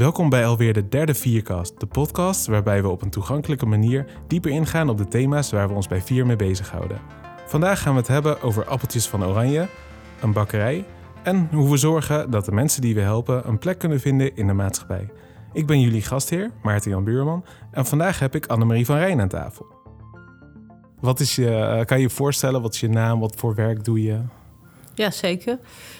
[0.00, 4.50] Welkom bij alweer de derde Vierkast, de podcast waarbij we op een toegankelijke manier dieper
[4.50, 7.00] ingaan op de thema's waar we ons bij Vier mee bezighouden.
[7.46, 9.68] Vandaag gaan we het hebben over appeltjes van oranje,
[10.20, 10.84] een bakkerij
[11.22, 14.46] en hoe we zorgen dat de mensen die we helpen een plek kunnen vinden in
[14.46, 15.10] de maatschappij.
[15.52, 19.28] Ik ben jullie gastheer, Maarten Jan Buurman, en vandaag heb ik Annemarie van Rijn aan
[19.28, 19.66] tafel.
[21.00, 23.84] Wat is je, eh, kan je je voorstellen, wat is je naam, wat voor werk
[23.84, 24.20] doe je?
[25.00, 25.58] Ja, zeker.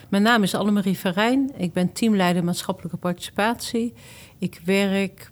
[0.09, 1.51] Mijn naam is Annemarie Verijn.
[1.57, 3.95] Ik ben teamleider maatschappelijke participatie.
[4.39, 5.31] Ik werk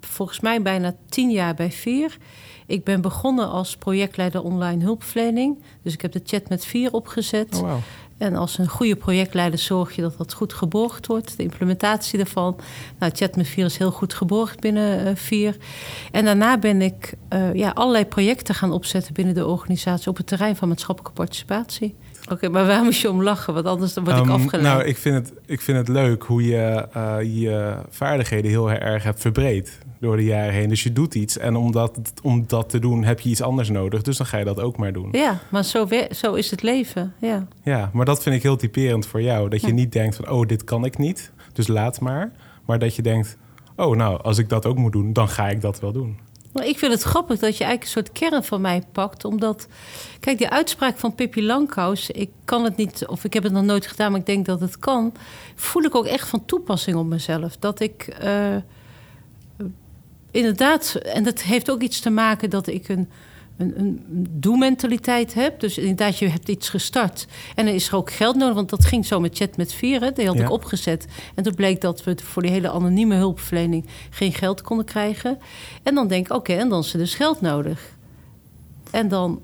[0.00, 2.16] volgens mij bijna tien jaar bij Vier.
[2.66, 5.62] Ik ben begonnen als projectleider online hulpverlening.
[5.82, 7.54] Dus ik heb de chat met Vier opgezet.
[7.54, 7.78] Oh, wow.
[8.18, 11.36] En als een goede projectleider zorg je dat dat goed geborgd wordt.
[11.36, 12.56] De implementatie daarvan.
[12.98, 15.56] Nou, chat met Vier is heel goed geborgd binnen uh, Vier.
[16.10, 20.10] En daarna ben ik uh, ja, allerlei projecten gaan opzetten binnen de organisatie...
[20.10, 21.94] op het terrein van maatschappelijke participatie.
[22.24, 23.54] Oké, okay, maar waar moest je om lachen?
[23.54, 24.62] Want anders dan word ik um, afgeleid.
[24.62, 29.02] Nou, ik vind, het, ik vind het leuk hoe je uh, je vaardigheden heel erg
[29.02, 30.68] hebt verbreed door de jaren heen.
[30.68, 33.68] Dus je doet iets en om dat, om dat te doen heb je iets anders
[33.68, 34.02] nodig.
[34.02, 35.08] Dus dan ga je dat ook maar doen.
[35.12, 37.14] Ja, maar zo, zo is het leven.
[37.18, 37.46] Ja.
[37.62, 39.48] ja, maar dat vind ik heel typerend voor jou.
[39.48, 39.72] Dat je ja.
[39.72, 42.32] niet denkt van, oh, dit kan ik niet, dus laat maar.
[42.66, 43.36] Maar dat je denkt,
[43.76, 46.18] oh, nou, als ik dat ook moet doen, dan ga ik dat wel doen.
[46.52, 49.24] Maar ik vind het grappig dat je eigenlijk een soort kern van mij pakt.
[49.24, 49.66] Omdat,
[50.20, 52.10] kijk, die uitspraak van Pippi Langkous...
[52.10, 54.60] ik kan het niet, of ik heb het nog nooit gedaan, maar ik denk dat
[54.60, 55.12] het kan...
[55.54, 57.56] voel ik ook echt van toepassing op mezelf.
[57.56, 58.56] Dat ik uh,
[60.30, 60.94] inderdaad...
[60.94, 63.10] en dat heeft ook iets te maken dat ik een,
[63.56, 65.60] een, een doe-mentaliteit heb.
[65.60, 67.26] Dus inderdaad, je hebt iets gestart.
[67.54, 70.14] En er is er ook geld nodig, want dat ging zo met Chat met Vieren.
[70.14, 70.44] Die had ja.
[70.44, 71.06] ik opgezet.
[71.34, 73.86] En toen bleek dat we voor die hele anonieme hulpverlening...
[74.10, 75.38] geen geld konden krijgen.
[75.82, 77.96] En dan denk ik, oké, okay, en dan is er dus geld nodig.
[78.90, 79.40] En dan,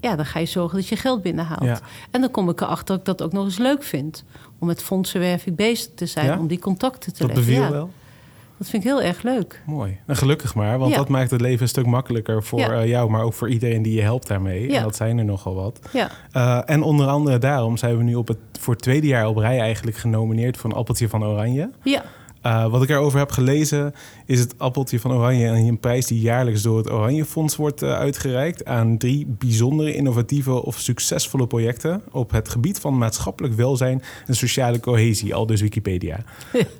[0.00, 1.64] ja, dan ga je zorgen dat je geld binnenhaalt.
[1.64, 1.80] Ja.
[2.10, 4.24] En dan kom ik erachter dat ik dat ook nog eens leuk vind.
[4.58, 6.38] Om met fondsenwerving bezig te zijn, ja?
[6.38, 7.54] om die contacten te dat leggen.
[7.54, 7.90] Dat beviel wel?
[8.62, 9.62] Dat vind ik heel erg leuk.
[9.66, 9.98] Mooi.
[10.06, 10.96] En gelukkig maar, want ja.
[10.96, 12.82] dat maakt het leven een stuk makkelijker voor ja.
[12.82, 14.70] uh, jou, maar ook voor iedereen die je helpt daarmee.
[14.70, 14.76] Ja.
[14.76, 15.80] En dat zijn er nogal wat.
[15.92, 16.10] Ja.
[16.36, 19.36] Uh, en onder andere daarom zijn we nu op het, voor het tweede jaar op
[19.36, 21.70] rij eigenlijk genomineerd voor een appeltje van Oranje.
[21.82, 22.02] Ja.
[22.46, 23.94] Uh, wat ik erover heb gelezen
[24.26, 27.92] is het appeltje van Oranje een prijs die jaarlijks door het Oranje Fonds wordt uh,
[27.92, 34.34] uitgereikt aan drie bijzondere, innovatieve of succesvolle projecten op het gebied van maatschappelijk welzijn en
[34.34, 36.18] sociale cohesie, al dus Wikipedia.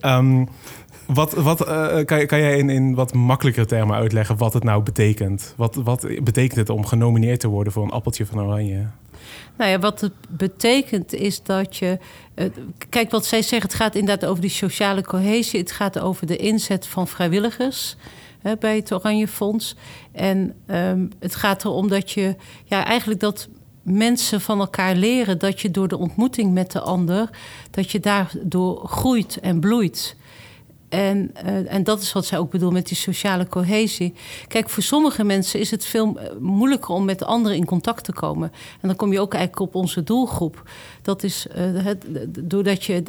[0.01, 0.49] um,
[1.07, 4.83] wat, wat, uh, kan, kan jij in, in wat makkelijkere termen uitleggen wat het nou
[4.83, 5.55] betekent?
[5.57, 8.87] Wat, wat betekent het om genomineerd te worden voor een appeltje van Oranje?
[9.57, 11.99] Nou ja, wat het betekent is dat je.
[12.35, 12.47] Uh,
[12.89, 15.61] kijk, wat zij zeggen, het gaat inderdaad over die sociale cohesie.
[15.61, 17.97] Het gaat over de inzet van vrijwilligers
[18.43, 19.77] hè, bij het Oranje Fonds.
[20.13, 22.37] En um, het gaat erom dat je.
[22.65, 23.49] Ja, eigenlijk dat
[23.83, 27.31] mensen van elkaar leren dat je door de ontmoeting met de ander.
[27.71, 30.17] dat je daardoor groeit en bloeit.
[30.93, 34.15] En, uh, en dat is wat zij ook bedoelt met die sociale cohesie.
[34.49, 38.53] Kijk, voor sommige mensen is het veel moeilijker om met anderen in contact te komen.
[38.81, 40.71] En dan kom je ook eigenlijk op onze doelgroep.
[41.03, 42.05] Dat is uh, het,
[42.41, 43.03] doordat je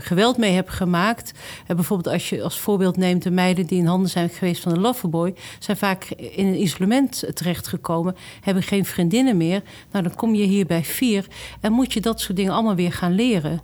[0.00, 1.32] geweld mee hebt gemaakt.
[1.66, 4.80] Bijvoorbeeld als je als voorbeeld neemt de meiden die in handen zijn geweest van een
[4.80, 9.62] loverboy, zijn vaak in een isolement terechtgekomen, hebben geen vriendinnen meer.
[9.92, 11.26] Nou, dan kom je hier bij vier
[11.60, 13.60] en moet je dat soort dingen allemaal weer gaan leren.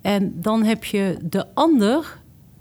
[0.00, 2.19] En dan heb je de ander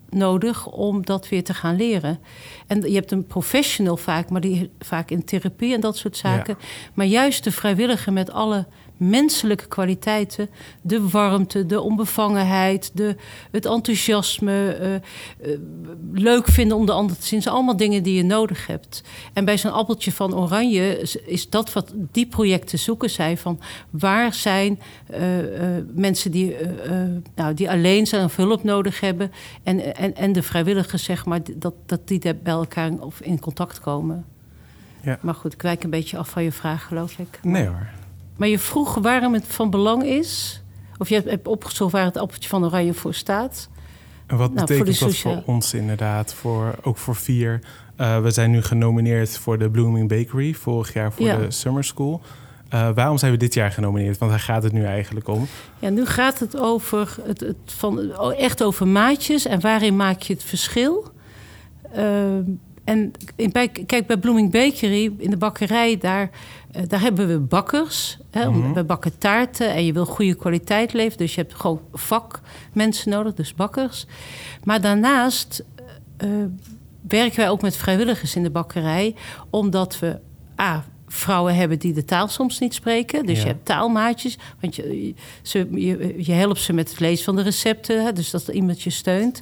[0.10, 2.20] nodig om dat weer te gaan leren.
[2.68, 6.56] En je hebt een professional vaak, maar die vaak in therapie en dat soort zaken.
[6.60, 6.66] Ja.
[6.94, 8.66] Maar juist de vrijwilliger met alle
[9.00, 10.50] menselijke kwaliteiten,
[10.82, 13.16] de warmte, de onbevangenheid, de,
[13.52, 14.94] het enthousiasme, uh,
[15.52, 15.60] uh,
[16.14, 19.04] leuk vinden om de ander te zien, zijn allemaal dingen die je nodig hebt.
[19.34, 23.60] En bij zo'n appeltje van oranje is dat wat die projecten zoeken zij van
[23.90, 24.80] waar zijn
[25.12, 25.18] uh,
[25.94, 26.56] mensen die,
[27.36, 29.32] nou, die alleen zijn of hulp nodig hebben
[29.64, 33.80] en, en, en de vrijwilligers zeg maar dat, dat die bij elkaar of in contact
[33.80, 34.26] komen.
[35.02, 35.20] Ja.
[35.22, 37.40] Maar goed, ik wijk een beetje af van je vraag, geloof ik.
[37.42, 37.88] Nee hoor.
[38.40, 40.62] Maar je vroeg waarom het van belang is.
[40.98, 43.70] Of je hebt opgezocht waar het appeltje van oranje voor staat.
[44.26, 46.34] En wat nou, betekent voor dat voor ons inderdaad?
[46.34, 47.60] Voor, ook voor vier.
[47.98, 50.54] Uh, we zijn nu genomineerd voor de Blooming Bakery.
[50.54, 51.38] Vorig jaar voor ja.
[51.38, 52.22] de Summer School.
[52.74, 54.18] Uh, waarom zijn we dit jaar genomineerd?
[54.18, 55.48] Want daar gaat het nu eigenlijk om.
[55.80, 60.34] Ja, nu gaat het over het, het van, echt over maatjes en waarin maak je
[60.34, 61.12] het verschil.
[61.98, 62.04] Uh,
[62.90, 66.30] en in, bij, kijk, bij Blooming Bakery, in de bakkerij, daar,
[66.76, 68.18] uh, daar hebben we bakkers.
[68.32, 68.74] Hè, mm -hmm.
[68.74, 71.18] We bakken taarten en je wil goede kwaliteit leveren.
[71.18, 74.06] Dus je hebt gewoon vakmensen nodig, dus bakkers.
[74.64, 75.64] Maar daarnaast
[76.24, 76.30] uh,
[77.08, 79.16] werken wij ook met vrijwilligers in de bakkerij.
[79.50, 80.20] Omdat we
[80.62, 83.26] A, vrouwen hebben die de taal soms niet spreken.
[83.26, 83.44] Dus Ja.
[83.44, 84.38] je hebt taalmaatjes.
[84.62, 88.04] Want je, ze, je, je helpt ze met het lezen van de recepten.
[88.04, 89.42] Hè, dus dat iemand je steunt.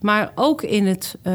[0.00, 1.16] Maar ook in het...
[1.22, 1.34] eh,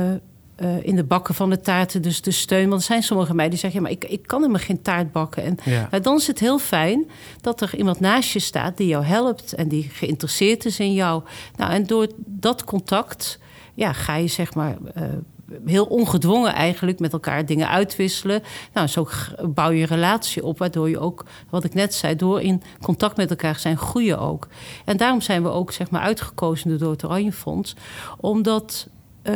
[0.59, 2.69] eh, in de bakken van de taarten, dus de steun.
[2.69, 3.81] Want er zijn sommige meiden die zeggen...
[3.81, 5.43] Ja, maar ik, ik kan helemaal geen taart bakken.
[5.43, 5.87] En Ja.
[5.91, 7.09] nou, dan is het heel fijn
[7.41, 8.77] dat er iemand naast je staat...
[8.77, 11.23] die jou helpt en die geïnteresseerd is in jou.
[11.55, 13.39] Nou, en door dat contact
[13.73, 14.77] ja, ga je zeg maar...
[14.93, 15.03] eh,
[15.65, 18.43] heel ongedwongen eigenlijk met elkaar dingen uitwisselen.
[18.73, 19.07] Nou, zo
[19.47, 23.17] bouw je een relatie op, waardoor je ook, wat ik net zei, door in contact
[23.17, 24.47] met elkaar zijn, groeien ook.
[24.85, 27.75] En daarom zijn we ook zeg maar uitgekozen door het Oranje Fonds,
[28.19, 28.87] omdat
[29.21, 29.35] eh,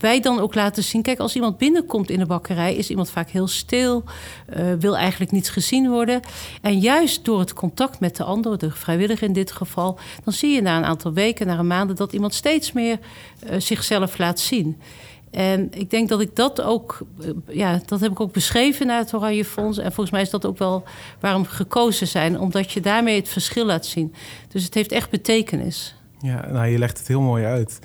[0.00, 3.30] wij dan ook laten zien, kijk, als iemand binnenkomt in de bakkerij, is iemand vaak
[3.30, 4.04] heel stil,
[4.46, 6.20] eh, wil eigenlijk niet gezien worden.
[6.60, 10.54] En juist door het contact met de ander, de vrijwilliger in dit geval, dan zie
[10.54, 12.98] je na een aantal weken, na een maanden, dat iemand steeds meer
[13.38, 14.76] eh, zichzelf laat zien.
[15.30, 18.98] En ik denk dat ik dat ook, eh, ja, dat heb ik ook beschreven naar
[18.98, 19.78] het Oranje Fonds.
[19.78, 20.84] En volgens mij is dat ook wel
[21.20, 24.14] waarom gekozen zijn, omdat je daarmee het verschil laat zien.
[24.48, 25.94] Dus het heeft echt betekenis.
[26.20, 27.78] Ja, nou, je legt het heel mooi uit.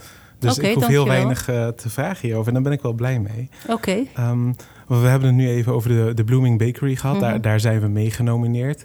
[0.46, 2.48] Dus Oké, ik hoef heel weinig eh, te vragen hierover.
[2.48, 3.50] En daar ben ik wel blij mee.
[3.70, 4.52] Oké, Ehm,
[4.88, 7.20] we hebben het nu even over de, de Blooming Bakery gehad.
[7.20, 7.42] daar, Mhm.
[7.42, 8.84] daar zijn we mee genomineerd.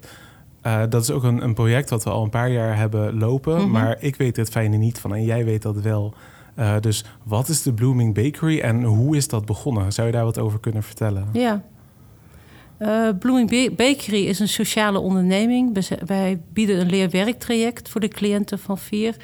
[0.63, 3.57] Eh, dat is ook een, een project wat we al een paar jaar hebben lopen.
[3.57, 3.71] Mhm.
[3.71, 6.15] Maar ik weet het fijne niet van en jij weet dat wel.
[6.55, 9.93] Eh, dus wat is de Blooming Bakery en hoe is dat begonnen?
[9.93, 11.29] Zou je daar wat over kunnen vertellen?
[11.33, 11.63] ja.
[13.19, 15.79] Blooming Ba- Bakery is een sociale onderneming.
[16.07, 19.17] Wij bieden een leerwerktraject voor de cliënten van Vier.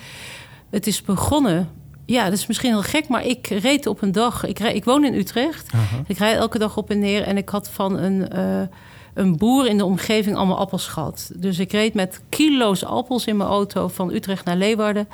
[0.70, 1.68] Het is begonnen,
[2.06, 4.44] ja, dat is misschien heel gek, maar ik reed op een dag.
[4.44, 5.72] Ik, ik woon in Utrecht.
[6.06, 8.60] Ik rijd elke dag op en neer en ik had van een, eh,
[9.14, 11.30] een boer in de omgeving allemaal appels gehad.
[11.36, 15.08] Dus ik reed met kilo's appels in mijn auto van Utrecht naar Leeuwarden.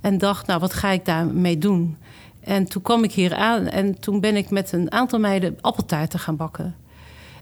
[0.00, 1.96] En dacht, nou, wat ga ik daarmee doen?
[2.40, 6.18] En toen kwam ik hier aan en toen ben ik met een aantal meiden appeltaarten
[6.18, 6.74] gaan bakken.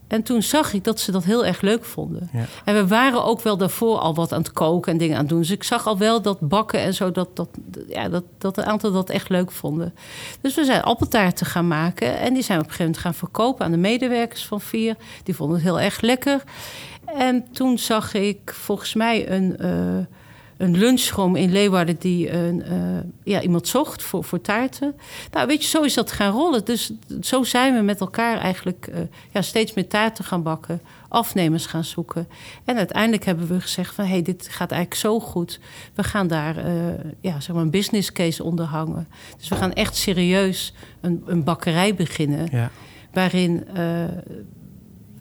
[0.07, 2.29] En toen zag ik dat ze dat heel erg leuk vonden.
[2.33, 2.45] Ja.
[2.65, 5.29] En we waren ook wel daarvoor al wat aan het koken en dingen aan het
[5.29, 5.39] doen.
[5.39, 7.49] Dus ik zag al wel dat bakken en zo, dat, dat,
[7.89, 9.95] ja, dat, dat een aantal dat echt leuk vonden.
[10.41, 12.19] Dus we zijn appeltaarten gaan maken.
[12.19, 14.97] En die zijn we op een gegeven moment gaan verkopen aan de medewerkers van Vier.
[15.23, 16.43] Die vonden het heel erg lekker.
[17.05, 19.71] En toen zag ik volgens mij een, eh
[20.57, 22.77] een lunchroom in Leeuwarden die een, eh,
[23.25, 24.95] ja, iemand zocht voor, voor taarten.
[25.31, 26.65] Nou, weet je, zo is dat gaan rollen.
[26.65, 30.81] Dus zo zijn we met elkaar eigenlijk eh, ja, steeds meer taarten gaan bakken.
[31.09, 32.29] Afnemers gaan zoeken.
[32.65, 34.05] En uiteindelijk hebben we gezegd van...
[34.05, 35.61] hé, hey, dit gaat eigenlijk zo goed.
[35.95, 36.75] We gaan daar eh,
[37.21, 39.09] ja, zeg maar een business case onder hangen.
[39.39, 42.49] Dus we gaan echt serieus een, een bakkerij beginnen...
[42.51, 42.71] Ja.
[43.13, 43.67] waarin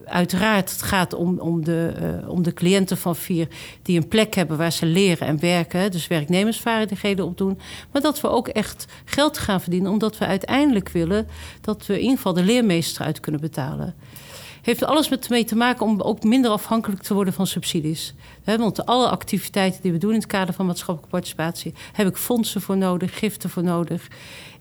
[0.06, 3.48] uiteraard het gaat om, om, de, eh, om de cliënten van Vier...
[3.82, 5.92] die een plek hebben waar ze leren en werken.
[5.92, 7.60] Dus werknemersvaardigheden opdoen.
[7.92, 9.92] Maar dat we ook echt geld gaan verdienen...
[9.92, 11.28] omdat we uiteindelijk willen
[11.62, 13.96] dat we in ieder geval de leermeester uit kunnen betalen
[14.64, 18.14] heeft alles met mee te maken om ook minder afhankelijk te worden van subsidies.
[18.44, 22.62] Want alle activiteiten die we doen in het kader van maatschappelijke participatie, heb ik fondsen
[22.62, 24.08] voor nodig, giften voor nodig.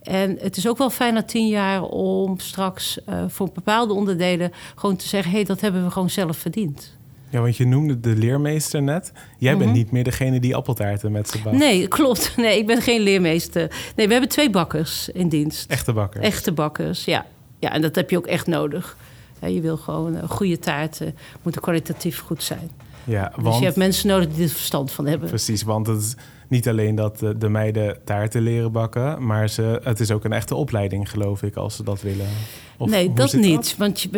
[0.03, 4.53] En het is ook wel fijn na tien jaar om straks eh, voor bepaalde onderdelen
[4.75, 6.97] gewoon te zeggen: hé, hey, dat hebben we gewoon zelf verdiend.
[7.31, 9.13] ja, want je noemde de leermeester net.
[9.39, 9.79] Jij bent Mhm.
[9.79, 11.57] niet meer degene die appeltaarten met ze bakt.
[11.57, 12.33] Nee, klopt.
[12.37, 13.71] Nee, ik ben geen leermeester.
[13.97, 15.71] Nee, we hebben twee bakkers in dienst.
[15.71, 16.21] Echte bakker.
[16.21, 17.27] Echte bakkers, ja.
[17.59, 18.97] Ja, en dat heb je ook echt nodig.
[19.41, 22.71] Ja, je wil gewoon eh, goede taarten, moeten kwalitatief goed zijn.
[23.05, 23.59] Ja, Dus want...
[23.59, 25.29] je hebt mensen nodig die er verstand van hebben.
[25.29, 26.15] Precies, want het is
[26.53, 30.33] niet alleen dat de, de meiden taarten leren bakken, maar ze, het is ook een
[30.33, 32.27] echte opleiding, geloof ik, als ze dat willen.
[32.77, 33.75] Of nee, dat niet.
[33.79, 34.09] Want je,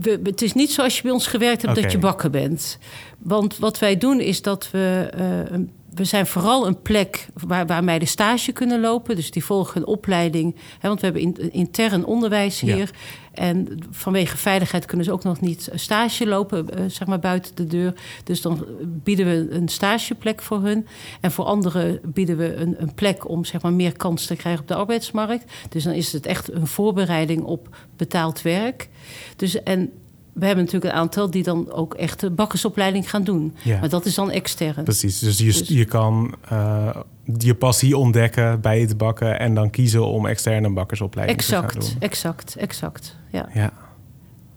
[0.00, 2.78] we- het is niet zoals je bij ons gewerkt hebt dat je bakker bent.
[3.18, 5.08] Want wat wij doen is dat we.
[5.14, 9.16] eh, een- we zijn vooral een plek waar, waar meiden stage kunnen lopen.
[9.16, 10.54] Dus die volgen een opleiding.
[10.78, 12.74] Hè, want we hebben in- intern onderwijs Ja.
[12.74, 12.90] hier.
[13.32, 17.66] En vanwege veiligheid kunnen ze ook nog niet stage lopen, eh, zeg maar buiten de
[17.66, 17.94] deur.
[18.24, 20.86] Dus dan bieden we een stageplek voor hun.
[21.20, 24.60] En voor anderen bieden we een, een plek om zeg maar, meer kans te krijgen
[24.62, 25.52] op de arbeidsmarkt.
[25.68, 28.88] Dus dan is het echt een voorbereiding op betaald werk.
[29.36, 29.92] Dus, en
[30.38, 33.54] we hebben natuurlijk een aantal die dan ook echt de bakkersopleiding gaan doen.
[33.62, 33.78] Ja.
[33.80, 34.84] Maar dat is dan extern.
[34.84, 36.96] Precies, dus je, Dus- je kan eh,
[37.38, 41.90] je passie ontdekken bij het bakken en dan kiezen om externe bakkersopleiding te gaan Exact,
[41.90, 42.00] doen.
[42.00, 43.16] exact, exact.
[43.30, 43.48] Ja.
[43.54, 43.72] Ja,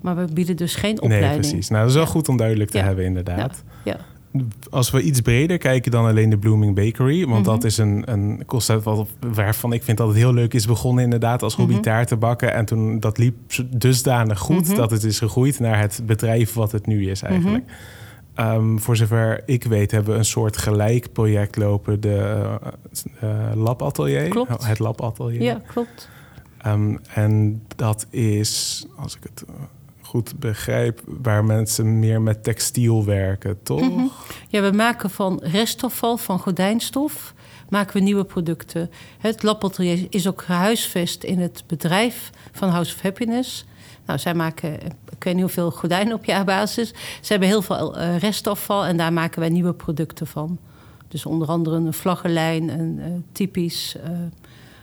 [0.01, 1.31] Maar we bieden dus geen opleiding.
[1.31, 1.69] nee, precies.
[1.69, 3.63] Nou, dat is wel goed om duidelijk te hebben, inderdaad.
[3.83, 3.97] Ja.
[4.69, 7.51] Als we iets breder kijken dan alleen de Blooming Bakery, want Mhm.
[7.53, 11.03] dat is een, een concept wat, waarvan ik vind dat het heel leuk is begonnen,
[11.03, 11.81] inderdaad, als hobby Mhm.
[11.81, 12.53] taarten bakken.
[12.53, 13.35] En toen dat liep
[13.65, 14.75] dusdanig goed Mhm.
[14.75, 17.63] dat het is gegroeid naar het bedrijf wat het nu is eigenlijk.
[18.35, 22.45] Ehm, voor zover ik weet hebben we een soort gelijk project lopen, de
[23.19, 24.27] eh, Labatelier.
[24.29, 24.65] Klopt.
[24.65, 25.41] Het Labatelier.
[25.41, 26.09] ja, klopt.
[26.57, 29.53] Ehm, en dat is, als ik het eh,
[30.11, 33.81] goed begrijp, waar mensen meer met textiel werken, toch?
[33.81, 34.05] Mhm.
[34.47, 37.33] Ja, we maken van restafval, van gordijnstof,
[37.69, 38.89] maken we nieuwe producten.
[39.17, 43.65] Het labatelier is ook gehuisvest in het bedrijf van House of Happiness.
[44.05, 44.73] Nou, zij maken,
[45.11, 46.89] ik weet niet hoeveel gordijnen op jaarbasis.
[47.21, 50.57] Ze hebben heel veel uh, restafval en daar maken wij nieuwe producten van.
[51.07, 54.09] Dus onder andere een vlaggenlijn, een uh, typisch uh,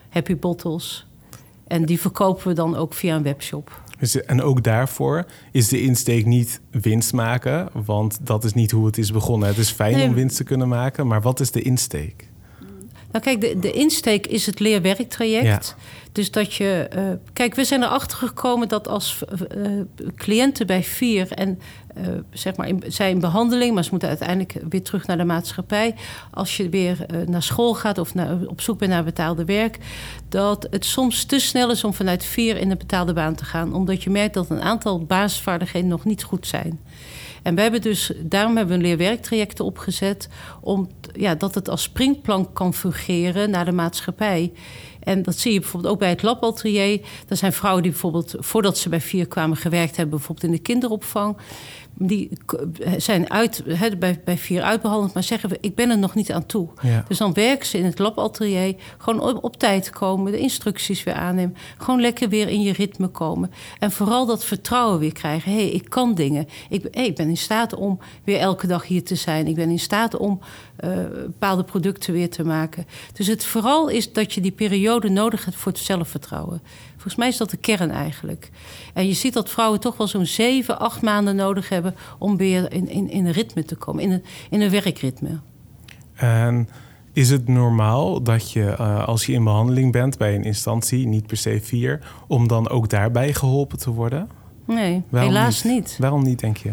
[0.09, 1.07] Happy Bottles.
[1.67, 3.87] En die verkopen we dan ook via een webshop.
[3.99, 8.87] Dus, en ook daarvoor is de insteek niet winst maken, want dat is niet hoe
[8.87, 9.49] het is begonnen.
[9.49, 12.28] Het is fijn om winst te kunnen maken, maar wat is de insteek?
[13.13, 15.77] Nou kijk, de, de insteek is het leerwerktraject.
[16.13, 16.91] Dus dat je...
[16.97, 19.19] Uh, kijk, we zijn erachter gekomen dat als
[19.57, 19.81] uh,
[20.17, 21.33] cliënten bij vier...
[21.33, 21.59] en
[21.99, 23.75] uh, zeg maar, in, zijn in behandeling...
[23.75, 25.95] maar ze moeten uiteindelijk weer terug naar de maatschappij...
[26.31, 29.79] als je weer naar school gaat of naar, op zoek bent naar betaalde werk...
[30.29, 33.75] dat het soms te snel is om vanuit vier in een betaalde baan te gaan.
[33.75, 36.81] Omdat je merkt dat een aantal basisvaardigheden nog niet goed zijn.
[37.43, 40.29] En we hebben dus, daarom hebben we een leerwerktrajecten opgezet,
[40.61, 44.53] om ja, dat het als springplank kan fungeren naar de maatschappij.
[45.01, 47.01] En dat zie je bijvoorbeeld ook bij het labatelier.
[47.29, 50.63] Er zijn vrouwen die bijvoorbeeld, voordat ze bij Vier kwamen, gewerkt hebben, bijvoorbeeld in de
[50.63, 51.37] kinderopvang
[51.99, 52.31] die
[52.97, 53.63] zijn uit,
[53.99, 56.69] bij, bij vier uitbehandeld, maar zeggen we: Ik ben er nog niet aan toe.
[57.09, 61.15] Dus dan werken ze in het labatelier, gewoon op, op, tijd komen, de instructies weer
[61.15, 63.51] aannemen, gewoon lekker weer in je ritme komen.
[63.79, 66.49] En vooral dat vertrouwen weer krijgen: hé, hey, ik kan dingen.
[66.69, 69.47] Ik, hey, ik ben in staat om weer elke dag hier te zijn.
[69.47, 70.41] Ik ben in staat om
[70.85, 72.87] uh, bepaalde producten weer te maken.
[73.13, 76.63] Dus het vooral is dat je die periode nodig hebt voor het zelfvertrouwen.
[76.99, 78.51] Volgens mij is dat de kern eigenlijk.
[78.95, 82.73] En je ziet dat vrouwen toch wel zo'n zeven, acht maanden nodig hebben om weer
[82.73, 85.39] in, in, in een ritme te komen, in een, in een werkritme.
[86.15, 86.69] En
[87.13, 91.27] is het normaal dat je uh, als je in behandeling bent bij een instantie, niet
[91.27, 94.29] per se vier, om dan ook daarbij geholpen te worden?
[94.65, 95.75] Nee, helaas niet?
[95.75, 95.97] niet.
[95.99, 96.73] Waarom niet, denk je?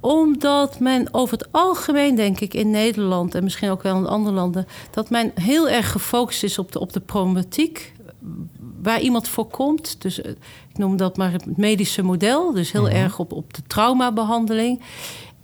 [0.00, 4.34] Omdat men over het algemeen, denk ik, in Nederland en misschien ook wel in andere
[4.34, 7.92] landen, dat men heel erg gefocust is op de, op de problematiek
[8.82, 10.02] waar iemand voor komt.
[10.02, 10.30] Dus eh,
[10.68, 12.52] ik noem dat maar het medische model.
[12.52, 12.94] Dus heel mhm.
[12.94, 14.80] erg op, op de traumabehandeling.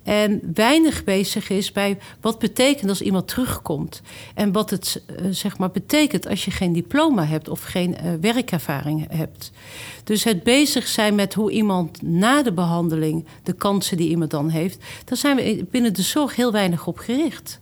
[0.04, 4.02] En weinig bezig is bij wat betekent als iemand terugkomt.
[4.34, 8.12] En wat het uh, zeg maar betekent als je geen diploma hebt of geen uh,
[8.20, 9.50] werkervaring hebt.
[10.04, 14.48] Dus het bezig zijn met hoe iemand na de behandeling, de kansen die iemand dan
[14.48, 17.60] heeft, daar zijn we binnen de zorg heel weinig op gericht.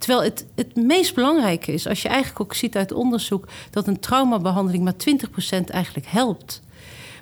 [0.00, 4.00] Terwijl het, het meest belangrijke is, als je eigenlijk ook ziet uit onderzoek, dat een
[4.00, 4.94] traumabehandeling maar
[5.62, 6.62] 20% eigenlijk helpt.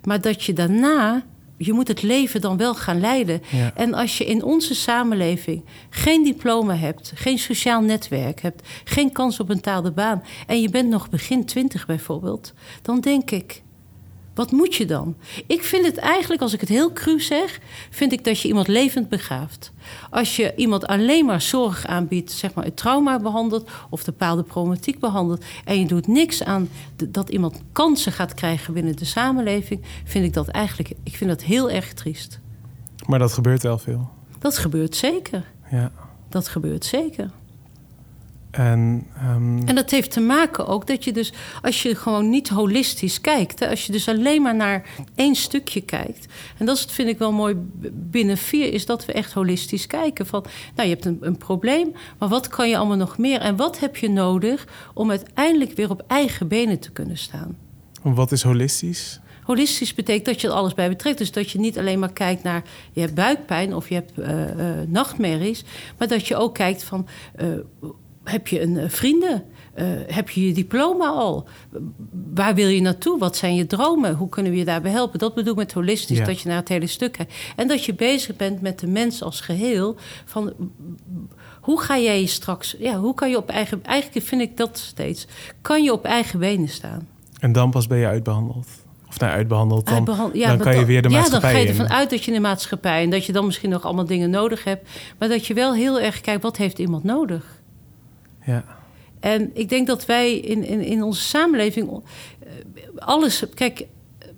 [0.02, 1.25] Maar dat je daarna
[1.58, 3.42] je moet het leven dan wel gaan leiden.
[3.75, 9.40] En als je in onze samenleving geen diploma hebt, geen sociaal netwerk hebt, geen kans
[9.40, 13.62] op een taalde baan en je bent nog begin twintig bijvoorbeeld, dan denk ik,
[14.38, 15.16] wat moet je dan?
[15.47, 18.68] Ik vind het eigenlijk, als ik het heel cru zeg, vind ik dat je iemand
[18.68, 19.73] levend begraaft.
[20.11, 24.42] Als je iemand alleen maar zorg aanbiedt, zeg maar het trauma behandelt of de bepaalde
[24.42, 26.68] problematiek behandelt, en je doet niks aan
[27.09, 31.42] dat iemand kansen gaat krijgen binnen de samenleving, vind ik dat eigenlijk, ik vind dat
[31.42, 32.40] heel erg triest.
[33.07, 34.09] Maar dat gebeurt wel veel.
[34.38, 35.45] Dat gebeurt zeker.
[35.71, 35.92] Ja.
[36.28, 37.30] Dat gebeurt zeker.
[38.50, 39.62] En, um...
[39.67, 43.59] en dat heeft te maken ook dat je dus, als je gewoon niet holistisch kijkt,
[43.59, 46.26] hè, als je dus alleen maar naar één stukje kijkt.
[46.59, 47.55] En dat is, vind ik wel mooi
[47.93, 50.26] binnen vier, is dat we echt holistisch kijken.
[50.26, 53.40] Van, nou, je hebt een, een probleem, maar wat kan je allemaal nog meer?
[53.40, 57.57] En wat heb je nodig om uiteindelijk weer op eigen benen te kunnen staan?
[58.02, 59.21] Wat is holistisch?
[59.43, 61.19] Holistisch betekent dat je er alles bij betrekt.
[61.19, 62.62] Dus dat je niet alleen maar kijkt naar
[62.93, 65.64] je hebt buikpijn of je hebt uh, uh, nachtmerries,
[65.99, 67.07] maar dat je ook kijkt van.
[67.40, 67.47] Uh,
[68.30, 69.44] heb je een uh, vrienden?
[69.78, 71.49] Uh, heb je je diploma al?
[72.35, 73.18] Waar wil je naartoe?
[73.18, 74.14] Wat zijn je dromen?
[74.14, 75.18] Hoe kunnen we je daarbij helpen?
[75.18, 76.25] Dat bedoel ik met holistisch, ja.
[76.25, 77.35] dat je naar het hele stuk kijkt.
[77.56, 79.97] En dat je bezig bent met de mens als geheel.
[80.25, 80.52] Van
[81.61, 82.76] hoe ga jij je straks...
[82.78, 83.85] Ja, hoe kan je op eigen...
[83.85, 85.26] Eigenlijk vind ik dat steeds.
[85.61, 87.08] Kan je op eigen benen staan?
[87.40, 88.66] En dan pas ben je uitbehandeld?
[89.08, 91.73] Of nou, uitbehandeld, dan, Uitbehand ja, dan kan je weer de maatschappij Ja, dan ga
[91.73, 93.02] je ervan uit dat je in de maatschappij...
[93.02, 94.88] en dat je dan misschien nog allemaal dingen nodig hebt...
[95.18, 97.58] maar dat je wel heel erg kijkt, wat heeft iemand nodig?
[98.49, 98.64] Ja.
[99.21, 102.49] En ik denk dat wij in, in, in onze samenleving eh,
[102.99, 103.45] alles.
[103.55, 103.87] Kijk,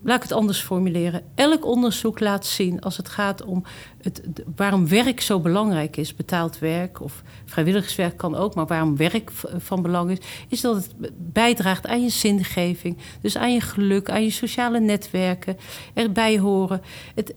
[0.03, 1.23] laat ik het anders formuleren.
[1.35, 3.65] Elk onderzoek laat zien als het gaat om
[4.03, 4.23] het,
[4.57, 9.83] waarom werk zo belangrijk is, betaald werk of vrijwilligerswerk kan ook, maar waarom werk van
[9.83, 14.31] belang is, is dat het bijdraagt aan je zingeving, dus aan je geluk, aan je
[14.31, 15.57] sociale netwerken,
[15.95, 16.83] erbij horen.
[17.15, 17.35] Het,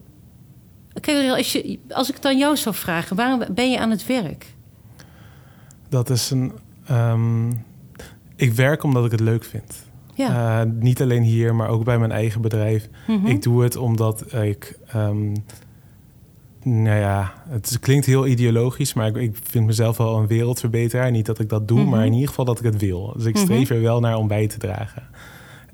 [0.99, 4.05] kijk, als, je, als ik het aan jou zou vragen, waarom ben je aan het
[4.05, 4.45] werk?
[5.93, 6.51] Dat is een.
[6.91, 7.65] Um,
[8.35, 9.83] ik werk omdat ik het leuk vind.
[10.15, 10.61] Ja.
[10.61, 12.89] Eh, niet alleen hier, maar ook bij mijn eigen bedrijf.
[13.07, 13.25] Mhm.
[13.25, 14.79] Ik doe het omdat ik.
[14.87, 15.31] ehm,
[16.63, 21.11] nou ja, het klinkt heel ideologisch, maar ik, ik vind mezelf wel een wereldverbeteraar.
[21.11, 21.89] Niet dat ik dat doe, Mhm.
[21.89, 23.13] maar in ieder geval dat ik het wil.
[23.15, 23.43] Dus ik Mhm.
[23.43, 25.03] streef er wel naar om bij te dragen.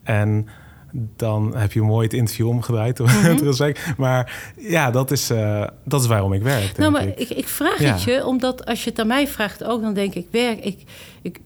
[0.03, 0.45] En
[0.91, 3.85] dan heb je mooi het interview omgedraaid het gesprek.
[3.97, 6.77] Maar ja, dat is, eh, dat is waarom ik werk.
[6.77, 7.17] Nou, maar ik.
[7.17, 7.91] ik, ik vraag Ja.
[7.91, 10.63] het je, omdat als je het aan mij vraagt ook, dan denk ik werk.
[10.65, 10.83] Ik,
[11.21, 11.39] ik,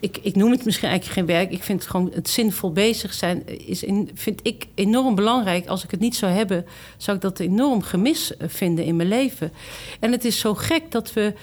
[0.00, 1.52] ik, ik noem het misschien eigenlijk geen werk.
[1.52, 5.66] Ik vind het gewoon het zinvol bezig zijn is in, vind ik enorm belangrijk.
[5.66, 9.52] Als ik het niet zou hebben, zou ik dat enorm gemis vinden in mijn leven.
[10.00, 11.34] En het is zo gek dat we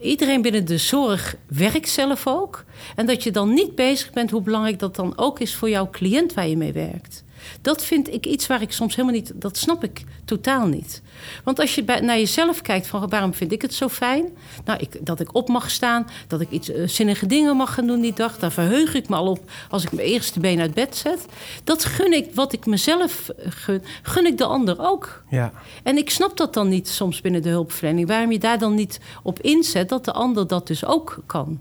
[0.00, 2.64] iedereen binnen de zorg werkt zelf ook.
[2.96, 5.90] En dat je dan niet bezig bent hoe belangrijk dat dan ook is voor jouw
[5.90, 7.24] cliënt waar je mee werkt.
[7.60, 9.32] Dat vind ik iets waar ik soms helemaal niet.
[9.34, 11.02] Dat snap ik totaal niet.
[11.44, 14.24] Want als je bij, naar jezelf kijkt van waarom vind ik het zo fijn?
[14.64, 17.86] Nou, ik, dat ik op mag staan, dat ik iets eh, zinnige dingen mag gaan
[17.86, 18.38] doen die dag.
[18.38, 21.26] Daar verheug ik me al op als ik mijn eerste been uit bed zet.
[21.64, 25.22] Dat gun ik, wat ik mezelf eh, gun, gun ik de ander ook.
[25.28, 28.08] Ja, En ik snap dat dan niet soms binnen de hulpverlening.
[28.08, 31.60] Waarom je daar dan niet op inzet dat de ander dat dus ook kan.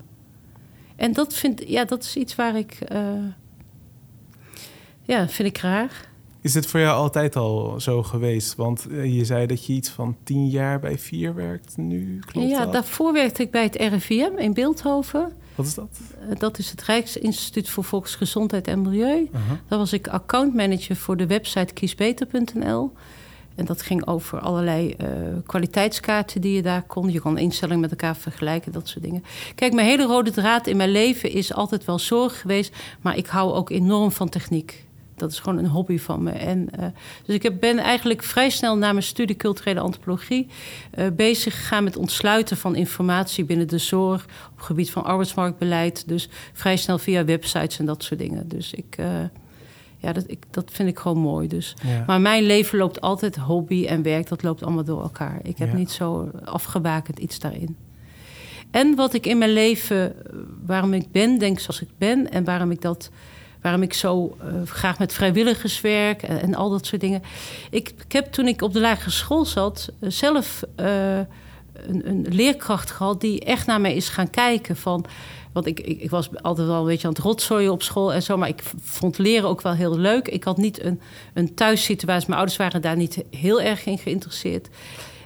[0.95, 2.77] En dat, vind, ja, dat is iets waar ik.
[2.87, 2.99] eh,
[5.09, 6.07] ja, vind ik raar.
[6.41, 8.55] Is dit voor jou altijd al zo geweest?
[8.55, 12.49] Want eh, je zei dat je iets van tien jaar bij Vier werkt nu, klopt
[12.49, 12.73] ja, dat?
[12.73, 15.31] daarvoor werkte ik bij het RIVM in Beeldhoven.
[15.55, 15.99] Wat is dat?
[16.29, 19.29] Eh, Dat is het Rijksinstituut voor Volksgezondheid en Milieu.
[19.33, 19.59] Aha.
[19.67, 22.91] Daar was ik accountmanager voor de website kiesbeter.nl.
[23.55, 25.07] En dat ging over allerlei eh,
[25.45, 27.11] kwaliteitskaarten die je daar kon.
[27.11, 29.23] Je kon instellingen met elkaar vergelijken, dat soort dingen.
[29.55, 32.75] Kijk, mijn hele rode draad in mijn leven is altijd wel zorg geweest.
[33.01, 34.87] Maar ik hou ook enorm van techniek.
[35.19, 36.31] Dat is gewoon een hobby van me.
[36.31, 36.85] En, eh,
[37.25, 40.47] dus ik heb, ben eigenlijk vrij snel na mijn studie culturele antropologie
[40.91, 46.07] eh, bezig gegaan met ontsluiten van informatie binnen de zorg op het gebied van arbeidsmarktbeleid.
[46.07, 48.47] Dus vrij snel via websites en dat soort dingen.
[48.47, 49.05] Dus ik, eh,
[49.97, 51.47] ja, dat, ik, dat vind ik gewoon mooi.
[51.47, 51.73] Dus.
[51.87, 52.03] Ja.
[52.07, 55.39] Maar mijn leven loopt altijd hobby en werk, dat loopt allemaal door elkaar.
[55.43, 55.75] Ik heb Ja.
[55.75, 57.75] niet zo afgebakend iets daarin.
[58.71, 60.15] En wat ik in mijn leven,
[60.65, 63.09] waarom ik ben, denk zoals ik ben en waarom ik dat.
[63.61, 67.23] Waarom ik zo eh, graag met vrijwilligers werk en, en al dat soort dingen.
[67.69, 72.25] Ik, ik heb toen ik op de lagere school zat, eh, zelf eh, een, een
[72.29, 74.75] leerkracht gehad die echt naar mij is gaan kijken.
[74.75, 75.05] Van,
[75.51, 78.23] want ik, ik, ik was altijd wel een beetje aan het rotzooien op school en
[78.23, 78.37] zo.
[78.37, 80.27] Maar ik vond leren ook wel heel leuk.
[80.27, 81.01] Ik had niet een,
[81.33, 82.27] een thuissituatie.
[82.27, 84.67] Mijn ouders waren daar niet heel erg in geïnteresseerd.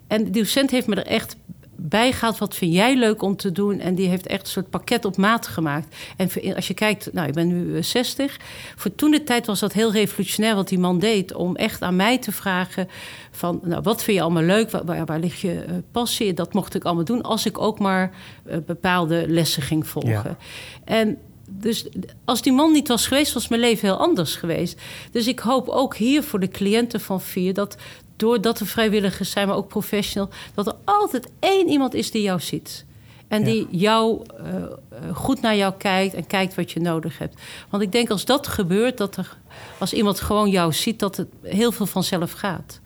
[0.07, 1.35] En de docent heeft me er echt
[1.75, 2.37] bij gehaald.
[2.37, 3.79] Wat vind jij leuk om te doen?
[3.79, 5.95] En die heeft echt een soort pakket op maat gemaakt.
[6.17, 8.39] En als je kijkt, nou, ik ben nu eh, 60.
[8.75, 11.33] Voor toen de tijd was dat heel revolutionair wat die man deed.
[11.33, 12.87] Om echt aan mij te vragen
[13.31, 14.71] van, nou, wat vind je allemaal leuk?
[14.71, 16.33] Waar, waar, waar ligt je eh, passie?
[16.33, 18.11] Dat mocht ik allemaal doen als ik ook maar
[18.45, 20.11] eh, bepaalde lessen ging volgen.
[20.11, 20.37] Ja.
[20.85, 21.17] En
[21.59, 21.87] dus
[22.25, 24.81] als die man niet was geweest, was mijn leven heel anders geweest.
[25.11, 27.77] Dus ik hoop ook hier voor de cliënten van Vier dat
[28.23, 32.39] doordat er vrijwilligers zijn, maar ook professional, dat er altijd één iemand is die jou
[32.39, 32.85] ziet.
[33.27, 33.45] En Ja.
[33.45, 37.41] die jou eh, eh, goed naar jou kijkt en kijkt wat je nodig hebt.
[37.69, 39.37] Want ik denk als dat gebeurt, dat er
[39.77, 42.79] als iemand gewoon jou ziet, dat het heel veel vanzelf gaat.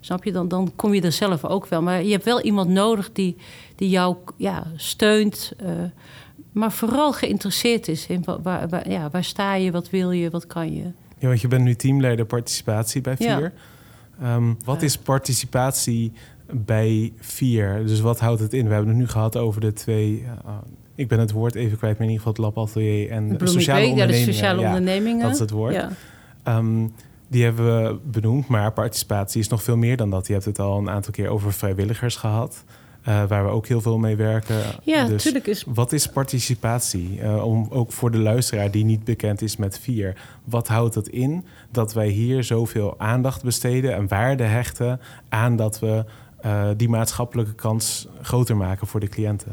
[0.00, 0.32] Snap je?
[0.32, 1.82] Dan, dan kom je er zelf ook wel.
[1.82, 3.36] Maar je hebt wel iemand nodig die,
[3.76, 5.52] die jou ja, steunt.
[5.56, 5.68] eh,
[6.52, 10.30] maar vooral geïnteresseerd is in wa- waar, waar, ja, waar sta je, wat wil je,
[10.30, 10.82] wat kan je.
[11.18, 13.52] Ja, want je bent nu teamleider participatie bij Ja.
[14.22, 16.12] Ehm, wat is participatie
[16.50, 17.86] bij Vier?
[17.86, 18.66] Dus wat houdt het in?
[18.66, 20.24] We hebben het nu gehad over de twee...
[20.44, 20.52] eh,
[20.94, 24.60] ik ben het woord even kwijt, maar in ieder geval het labatelier en de sociale
[24.60, 25.16] ja, ondernemingen.
[25.16, 25.74] Ja, dat is het woord.
[25.74, 25.90] Ja.
[26.42, 26.86] Ehm,
[27.28, 30.26] die hebben we benoemd, maar participatie is nog veel meer dan dat.
[30.26, 32.64] Je hebt het al een aantal keer over vrijwilligers gehad,
[33.02, 34.56] eh, waar we ook heel veel mee werken.
[34.82, 37.20] Ja, Dus natuurlijk is Wat is participatie?
[37.20, 40.14] Eh, om, ook voor de luisteraar die niet bekend is met vier.
[40.44, 45.78] Wat houdt het in dat wij hier zoveel aandacht besteden en waarde hechten aan dat
[45.78, 46.04] we
[46.40, 49.52] eh, die maatschappelijke kans groter maken voor de cliënten?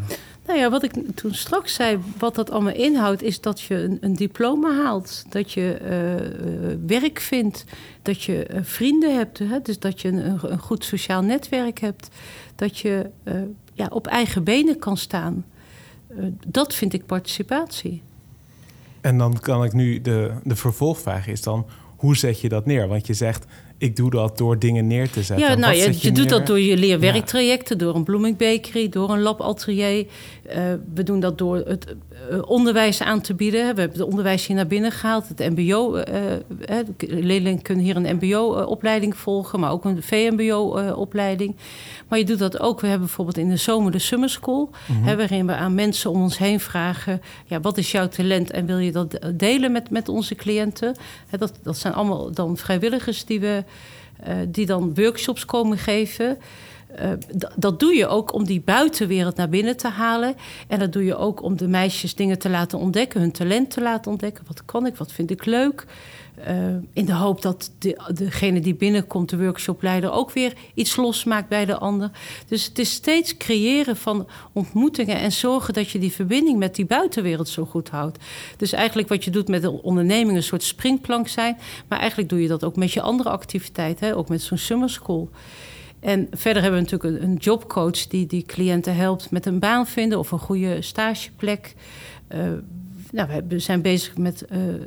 [0.50, 3.98] Nou ja, wat ik toen straks zei, wat dat allemaal inhoudt, is dat je een,
[4.02, 5.26] een diploma haalt.
[5.30, 7.66] Dat je eh, eh, werk vindt.
[8.02, 9.40] Dat je eh, vrienden hebt.
[9.40, 9.62] Hè?
[9.62, 12.10] Dus dat je een, een goed sociaal netwerk hebt.
[12.56, 13.10] Dat je
[13.74, 15.46] ja, op eigen benen kan staan.
[16.48, 18.02] Dat vind ik participatie.
[19.02, 22.88] En dan kan ik nu, de, de vervolgvraag is dan, hoe zet je dat neer?
[22.88, 23.46] Want je zegt,
[23.80, 25.48] ik doe dat door dingen neer te zetten.
[25.48, 29.22] Ja, nou, je, je, doet dat door je leerwerktrajecten, door een blooming bakery, door een
[29.22, 30.06] labatelier.
[30.46, 30.58] Eh
[30.94, 31.86] we doen dat door het
[32.30, 33.60] eh, onderwijs aan te bieden.
[33.60, 35.96] We hebben het onderwijs hier naar binnen gehaald, het mbo.
[35.96, 41.56] eh eh, leerlingen kunnen hier een mbo-opleiding volgen, maar ook een VMBO-opleiding.
[42.08, 42.82] maar je doet dat ook.
[42.82, 45.04] We hebben bijvoorbeeld in de zomer de summer school, Mhm.
[45.04, 47.22] hè, waarin we aan mensen om ons heen vragen...
[47.46, 50.96] Ja, wat is jouw talent en wil je dat delen met, met onze cliënten?
[51.28, 53.64] Hè, dat, dat zijn allemaal dan vrijwilligers die we
[54.48, 56.38] die dan workshops komen geven.
[56.96, 57.10] Eh,
[57.56, 60.36] dat doe je ook om die buitenwereld naar binnen te halen.
[60.68, 63.82] En dat doe je ook om de meisjes dingen te laten ontdekken, hun talent te
[63.82, 64.44] laten ontdekken.
[64.48, 65.86] Wat kan ik, wat vind ik leuk?
[66.44, 66.56] Eh,
[66.94, 71.66] in de hoop dat de, degene die binnenkomt, de workshopleider, ook weer iets losmaakt bij
[71.66, 72.12] de ander.
[72.48, 76.86] Dus het is steeds creëren van ontmoetingen en zorgen dat je die verbinding met die
[76.86, 78.18] buitenwereld zo goed houdt.
[78.58, 81.58] Dus eigenlijk wat je doet met de onderneming een soort springplank zijn.
[81.88, 85.30] Maar eigenlijk doe je dat ook met je andere activiteiten, ook met zo'n summer school.
[86.00, 90.20] En verder hebben we natuurlijk een, jobcoach die die cliënten helpt met een baan vinden
[90.20, 91.76] of een goede stageplek.
[92.28, 92.40] Eh,
[93.12, 94.82] nou, we zijn bezig met eh, eh,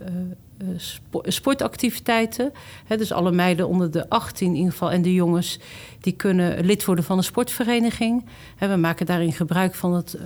[0.76, 2.52] spo- sportactiviteiten.
[2.88, 5.58] Dus alle meiden onder de 18 in ieder geval en de jongens...
[6.00, 8.24] die kunnen lid worden van een sportvereniging.
[8.58, 10.18] We maken daarin gebruik van het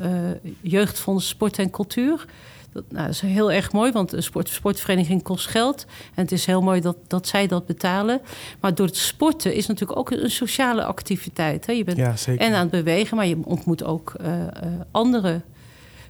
[0.60, 2.26] Jeugdfonds Sport en Cultuur.
[2.76, 5.84] Dat, nou, dat is heel erg mooi, want een sport, sportvereniging kost geld.
[6.14, 8.20] En het is heel mooi dat, dat zij dat betalen.
[8.60, 11.66] Maar door het sporten is natuurlijk ook een sociale activiteit.
[11.66, 11.72] Hè.
[11.72, 14.48] Je bent Ja, en aan het bewegen, maar je ontmoet ook eh, eh,
[14.90, 15.42] anderen.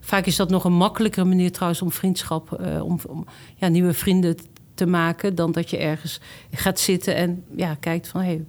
[0.00, 3.92] Vaak is dat nog een makkelijkere manier trouwens om vriendschap, eh, om, om ja, nieuwe
[3.94, 4.36] vrienden
[4.74, 6.20] te maken, dan dat je ergens
[6.52, 8.44] gaat zitten en ja, kijkt van hé, hey,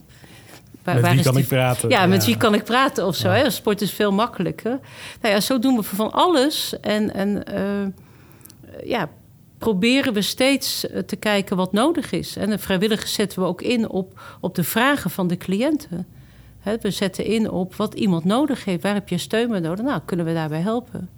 [0.84, 1.90] waar, Met waar wie kan die- ik praten?
[1.90, 3.28] Ja, met wie kan ik praten of zo.
[3.30, 3.36] Ja.
[3.36, 3.50] Hè?
[3.50, 4.80] Sport is veel makkelijker.
[5.22, 6.80] Nou ja, zo doen we van alles.
[6.80, 7.44] En, en
[8.84, 9.10] ja,
[9.58, 12.36] proberen we steeds eh, te kijken wat nodig is.
[12.36, 16.08] En de vrijwilligers zetten we ook in op, op de vragen van de cliënten.
[16.82, 18.84] We zetten in op wat iemand nodig heeft.
[18.84, 19.86] Waar heb je steun bij nodig?
[19.86, 21.10] Nou, kunnen we daarbij helpen?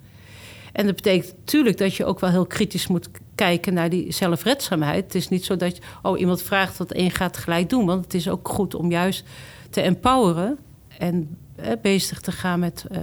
[0.72, 5.04] En dat betekent natuurlijk dat je ook wel heel kritisch moet kijken naar die zelfredzaamheid.
[5.04, 7.86] Het is niet zo dat je, oh, iemand vraagt wat je gaat gelijk doen.
[7.86, 9.24] Want het is ook goed om juist
[9.70, 10.58] te empoweren
[10.98, 12.98] en eh, bezig te gaan met, eh,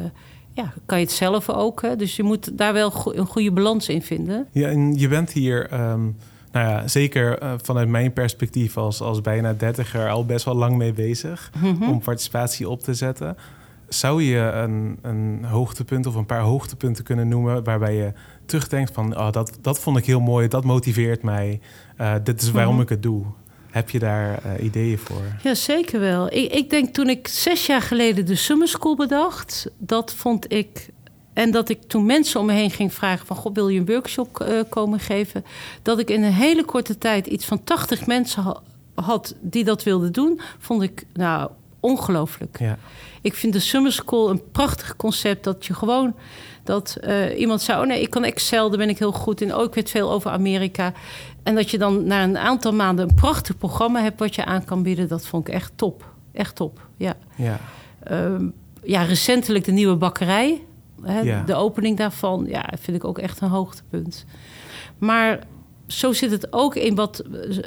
[0.57, 1.81] ja, kan je het zelf ook.
[1.81, 1.95] Hè?
[1.95, 4.47] Dus je moet daar wel go- een goede balans in vinden.
[4.51, 6.01] Ja, en je bent hier, ehm,
[6.51, 10.75] nou ja, zeker eh, vanuit mijn perspectief als, als bijna dertiger al best wel lang
[10.77, 11.83] mee bezig Mhm.
[11.83, 13.37] om participatie op te zetten.
[13.87, 18.13] Zou je een, een hoogtepunt of een paar hoogtepunten kunnen noemen waarbij je
[18.45, 21.59] terugdenkt van, oh, dat, dat vond ik heel mooi, dat motiveert mij,
[21.97, 22.81] eh, dit is waarom Mhm.
[22.83, 23.23] ik het doe.
[23.71, 25.21] Heb je daar eh, ideeën voor?
[25.43, 26.33] Ja, zeker wel.
[26.33, 30.89] Ik, ik denk toen ik zes jaar geleden de Summer School bedacht, dat vond ik.
[31.33, 33.85] En dat ik toen mensen om me heen ging vragen: van God, wil je een
[33.85, 35.45] workshop eh, komen geven?
[35.81, 38.61] Dat ik in een hele korte tijd iets van 80 mensen ha-
[38.95, 41.49] had die dat wilden doen, vond ik nou
[41.79, 42.59] ongelooflijk.
[42.59, 42.77] Ja,
[43.21, 45.43] Ik vind de Summer School een prachtig concept.
[45.43, 46.15] Dat je gewoon
[46.63, 49.53] dat eh, iemand zou, oh nee, ik kan Excel, daar ben ik heel goed in.
[49.53, 50.93] Ook weet veel over Amerika.
[51.47, 54.65] En dat je dan na een aantal maanden een prachtig programma hebt wat je aan
[54.65, 55.07] kan bieden.
[55.07, 56.13] Dat vond ik echt top.
[56.31, 56.87] Echt top.
[56.97, 57.15] Ja.
[57.35, 57.59] ja.
[58.03, 58.49] Ehm,
[58.83, 60.61] ja, recentelijk de nieuwe bakkerij.
[61.01, 61.43] Hè, Ja.
[61.43, 64.25] De opening daarvan, ja, vind ik ook echt een hoogtepunt.
[64.97, 65.39] Maar
[65.87, 67.57] zo zit het ook in wat eh,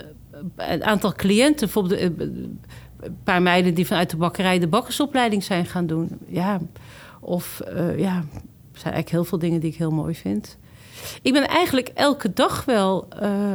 [0.56, 5.66] een aantal cliënten, bijvoorbeeld eh, een paar meiden die vanuit de bakkerij de bakkersopleiding zijn
[5.66, 6.18] gaan doen.
[6.26, 6.60] Ja,
[7.20, 10.58] of eh, ja, er zijn eigenlijk heel veel dingen die ik heel mooi vind.
[11.22, 13.08] Ik ben eigenlijk elke dag wel.
[13.08, 13.54] eh,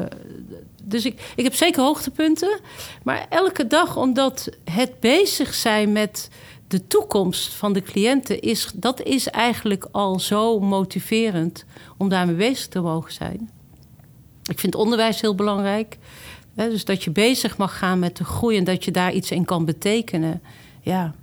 [0.84, 2.60] dus ik, ik heb zeker hoogtepunten.
[3.04, 6.30] Maar elke dag, omdat het bezig zijn met
[6.68, 11.66] de toekomst van de cliënten, is, dat is eigenlijk al zo motiverend
[11.98, 13.50] om daarmee bezig te mogen zijn.
[14.50, 15.98] Ik vind onderwijs heel belangrijk.
[16.56, 19.32] Hè, dus dat je bezig mag gaan met de groei en dat je daar iets
[19.32, 20.42] in kan betekenen.
[20.82, 21.14] Ja,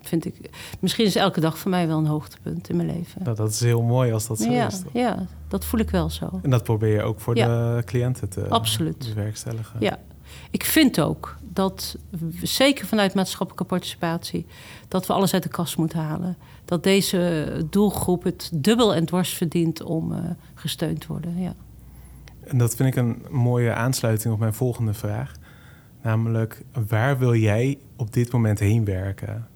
[0.00, 0.50] vind ik.
[0.80, 3.22] Misschien is elke dag voor mij wel een hoogtepunt in mijn leven.
[3.22, 4.82] Nou, dat is heel mooi als dat zo ja, is.
[4.92, 6.40] ja, dat voel ik wel zo.
[6.42, 9.12] En dat probeer je ook voor de cliënten te Absoluut.
[9.14, 9.80] bewerkstelligen.
[9.80, 9.98] Ja.
[10.50, 11.96] Ik vind ook dat,
[12.42, 14.46] zeker vanuit maatschappelijke participatie,
[14.88, 16.36] dat we alles uit de kast moeten halen.
[16.64, 20.18] Dat deze doelgroep het dubbel en dwars verdient om eh,
[20.54, 21.40] gesteund te worden.
[21.40, 21.54] Ja.
[22.40, 25.34] En dat vind ik een mooie aansluiting op mijn volgende vraag.
[26.02, 29.46] Namelijk, waar wil jij op dit moment heen werken?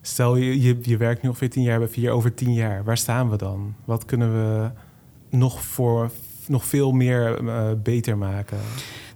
[0.00, 2.84] Stel, je, je, je werkt nu ongeveer tien jaar bij vier, over tien jaar.
[2.84, 3.74] Waar staan we dan?
[3.84, 4.70] Wat kunnen we
[5.28, 6.10] nog voor
[6.48, 8.58] nog veel meer eh, beter maken?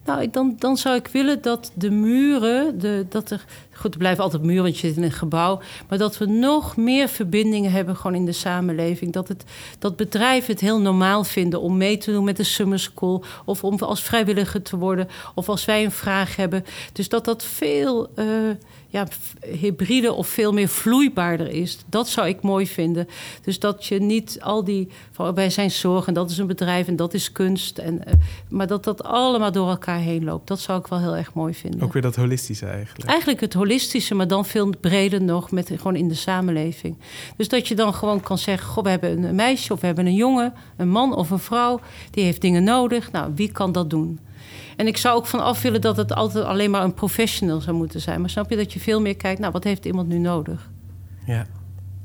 [0.04, 4.24] Nou, dan, dan zou ik willen dat de muren, de, dat er, goed, er blijven
[4.24, 7.96] altijd muren, want je zit in een gebouw, maar dat we nog meer verbindingen hebben
[7.96, 9.12] gewoon in de samenleving.
[9.12, 9.44] Dat, het,
[9.78, 13.64] dat bedrijven het heel normaal vinden om mee te doen met de summer school of
[13.64, 16.64] om als vrijwilliger te worden of als wij een vraag hebben.
[16.92, 18.08] Dus dat dat veel.
[18.16, 18.26] Uh,
[18.90, 19.06] ja,
[19.60, 21.78] hybride of veel meer vloeibaarder is.
[21.86, 23.08] Dat zou ik mooi vinden.
[23.42, 24.88] Dus dat je niet al die.
[25.10, 27.78] Van, wij zijn zorg en dat is een bedrijf en dat is kunst.
[27.78, 28.14] En, uh,
[28.48, 30.48] maar dat dat allemaal door elkaar heen loopt.
[30.48, 31.80] Dat zou ik wel heel erg mooi vinden.
[31.80, 33.08] Ook weer dat holistische eigenlijk.
[33.08, 35.50] Eigenlijk het holistische, maar dan veel breder nog.
[35.50, 36.96] Met, gewoon in de samenleving.
[37.36, 40.06] Dus dat je dan gewoon kan zeggen: Goh, we hebben een meisje of we hebben
[40.06, 41.80] een jongen, een man of een vrouw.
[42.10, 43.12] Die heeft dingen nodig.
[43.12, 44.18] Nou, wie kan dat doen?
[44.80, 47.76] En ik zou ook van af willen dat het altijd alleen maar een professional zou
[47.76, 48.20] moeten zijn.
[48.20, 50.70] Maar snap je dat je veel meer kijkt, nou, wat heeft iemand nu nodig?
[51.26, 51.46] Ja,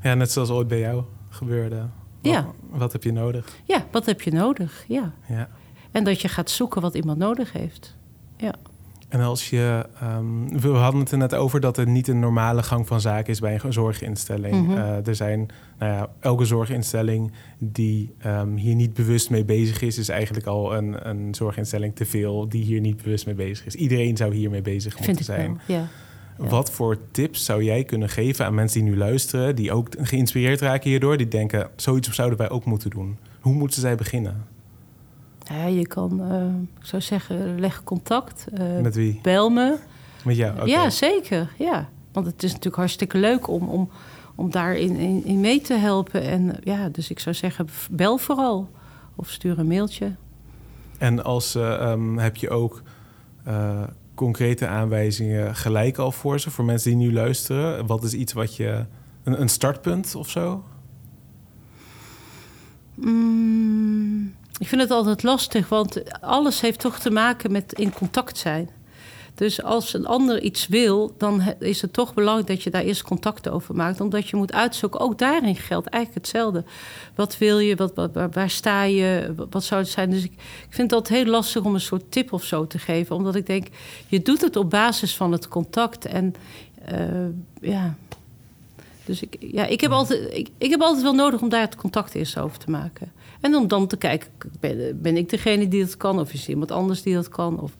[0.02, 1.76] ja net zoals ooit bij jou gebeurde.
[1.76, 2.46] Wat, ja.
[2.70, 3.56] Wat heb je nodig?
[3.64, 4.84] Ja, wat heb je nodig?
[4.88, 5.12] Ja.
[5.28, 5.48] ja.
[5.90, 7.96] En dat je gaat zoeken wat iemand nodig heeft.
[8.36, 8.54] Ja.
[9.08, 12.62] En als je, um, we hadden het er net over dat het niet een normale
[12.62, 14.54] gang van zaken is bij een zorginstelling.
[14.54, 14.76] Mm -hmm.
[14.76, 19.98] uh, er zijn, nou ja, elke zorginstelling die um, hier niet bewust mee bezig is,
[19.98, 23.74] is eigenlijk al een, een zorginstelling te veel die hier niet bewust mee bezig is.
[23.74, 25.60] Iedereen zou hiermee bezig Vind moeten zijn.
[25.66, 25.88] Wel, ja.
[26.38, 26.48] Ja.
[26.48, 30.60] Wat voor tips zou jij kunnen geven aan mensen die nu luisteren, die ook geïnspireerd
[30.60, 33.18] raken hierdoor, die denken, zoiets zouden wij ook moeten doen?
[33.40, 34.44] Hoe moeten zij beginnen?
[35.48, 36.44] Ja, je kan, uh,
[36.80, 38.46] ik zou zeggen, leg contact.
[38.58, 39.18] Uh, Met wie?
[39.22, 39.76] Bel me.
[40.24, 40.54] Met jou?
[40.54, 40.66] Okay.
[40.66, 41.52] Ja, zeker.
[41.58, 41.88] Ja.
[42.12, 43.90] Want het is natuurlijk hartstikke leuk om, om,
[44.34, 46.22] om daarin in, in mee te helpen.
[46.22, 48.68] En ja, dus ik zou zeggen, bel vooral.
[49.14, 50.14] Of stuur een mailtje.
[50.98, 52.82] En als uh, um, heb je ook
[54.14, 57.86] concrete aanwijzingen gelijk al voor ze, voor mensen die nu luisteren?
[57.86, 58.84] Wat is iets wat je.
[59.22, 60.64] een, een startpunt of zo?
[62.94, 64.34] Mm.
[64.58, 68.70] Ik vind het altijd lastig, want alles heeft toch te maken met in contact zijn.
[69.36, 73.02] Dus als een ander iets wil, dan is het toch belangrijk dat je daar eerst
[73.02, 74.00] contact over maakt.
[74.00, 76.64] Omdat je moet uitzoeken, ook daarin geldt eigenlijk hetzelfde.
[77.14, 80.10] Wat wil je, wat, waar, sta je, wat zou het zijn?
[80.10, 80.32] Dus ik,
[80.68, 83.16] vind dat heel lastig om een soort tip of zo te geven.
[83.16, 83.66] Omdat ik denk,
[84.06, 86.04] je doet het op basis van het contact.
[86.04, 86.34] En
[86.92, 87.96] uh, ja,
[89.06, 91.76] dus ik, ja, ik, heb altijd, ik, ik heb altijd wel nodig om daar het
[91.76, 93.12] contact eerst over te maken.
[93.40, 96.20] En om dan te kijken, ben, ben ik degene die dat kan?
[96.20, 97.60] Of is er iemand anders die dat kan?
[97.60, 97.72] Of,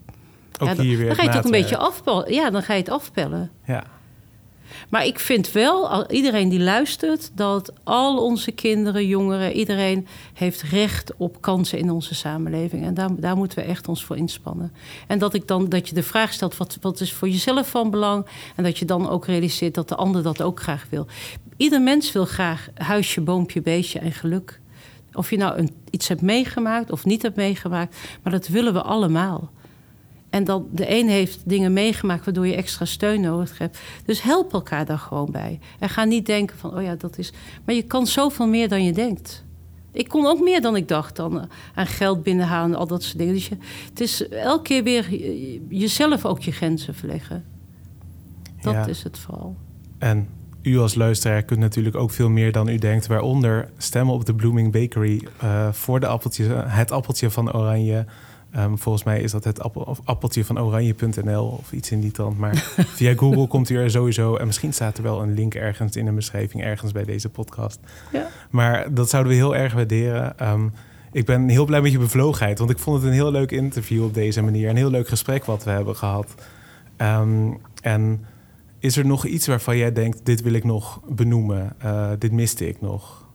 [0.58, 2.32] ook ja, dan, hier weer dan ga je het ook een beetje afpellen.
[2.32, 3.50] Ja, dan ga je het afpellen.
[3.66, 3.84] Ja.
[4.88, 11.12] Maar ik vind wel, iedereen die luistert, dat al onze kinderen, jongeren, iedereen heeft recht
[11.16, 12.84] op kansen in onze samenleving.
[12.84, 14.72] En daar, daar moeten we echt ons voor inspannen.
[15.06, 17.90] En dat, ik dan, dat je de vraag stelt, wat, wat is voor jezelf van
[17.90, 18.26] belang?
[18.56, 21.06] En dat je dan ook realiseert dat de ander dat ook graag wil.
[21.56, 24.60] Ieder mens wil graag huisje, boompje, beestje en geluk.
[25.12, 29.50] Of je nou iets hebt meegemaakt of niet hebt meegemaakt, maar dat willen we allemaal.
[30.36, 33.78] En dan de een heeft dingen meegemaakt waardoor je extra steun nodig hebt.
[34.04, 35.58] Dus help elkaar daar gewoon bij.
[35.78, 37.32] En ga niet denken van, oh ja, dat is.
[37.64, 39.44] Maar je kan zoveel meer dan je denkt.
[39.92, 43.18] Ik kon ook meer dan ik dacht dan eh, aan geld binnenhalen, al dat soort
[43.18, 43.34] dingen.
[43.34, 43.56] Dus je,
[43.88, 45.14] het is elke keer weer
[45.68, 47.44] jezelf ook je grenzen verleggen.
[48.60, 48.86] Dat ja.
[48.86, 49.56] is het vooral.
[49.98, 50.28] En
[50.62, 53.06] u als luisteraar kunt natuurlijk ook veel meer dan u denkt.
[53.06, 58.06] Waaronder stemmen op de Blooming Bakery uh, voor de appeltje, het appeltje van Oranje.
[58.56, 62.38] Um, volgens mij is dat het appel, appeltje van oranje.nl of iets in die trant.
[62.38, 62.56] Maar
[62.98, 64.36] via Google komt u er sowieso.
[64.36, 67.80] En misschien staat er wel een link ergens in de beschrijving, ergens bij deze podcast.
[68.12, 68.28] Ja.
[68.50, 70.48] Maar dat zouden we heel erg waarderen.
[70.48, 70.72] Um,
[71.12, 74.04] ik ben heel blij met je bevlogenheid, want ik vond het een heel leuk interview
[74.04, 74.68] op deze manier.
[74.68, 76.34] Een heel leuk gesprek wat we hebben gehad.
[76.96, 78.24] Um, en
[78.78, 82.68] is er nog iets waarvan jij denkt: dit wil ik nog benoemen, uh, dit miste
[82.68, 83.26] ik nog?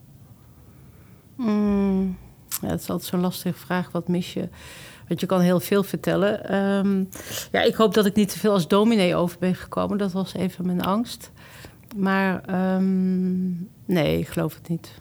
[1.35, 2.17] Mm,
[2.61, 3.91] ja, het is altijd zo'n lastige vraag.
[3.91, 4.49] Wat mis je?
[5.11, 6.55] Want je kan heel veel vertellen.
[6.55, 7.09] Um,
[7.51, 9.97] ja, ik hoop dat ik niet te veel als dominee over ben gekomen.
[9.97, 11.31] Dat was even mijn angst.
[11.95, 12.43] Maar
[12.75, 14.91] um, nee, ik geloof het niet.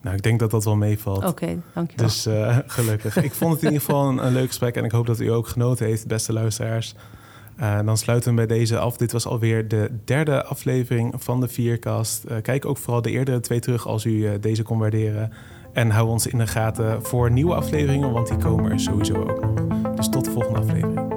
[0.00, 1.16] Nou, ik denk dat dat wel meevalt.
[1.16, 2.06] Oké, okay, dankjewel.
[2.06, 3.16] Dus uh, gelukkig.
[3.16, 5.26] ik vond het in ieder geval een, een, leuk gesprek en ik hoop dat u
[5.28, 6.94] ook genoten heeft, beste luisteraars.
[7.60, 8.96] Uh, dan sluiten we bij deze af.
[8.96, 12.24] Dit was alweer de derde aflevering van de Vierkast.
[12.28, 15.32] Uh, kijk ook vooral de eerdere twee terug als u deze kon waarderen.
[15.72, 19.40] En hou ons in de gaten voor nieuwe afleveringen, want die komen er sowieso ook
[19.40, 19.94] nog.
[19.94, 21.11] Dus tot de volgende aflevering.